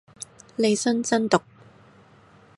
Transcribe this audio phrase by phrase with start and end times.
[0.57, 1.43] 利申真毒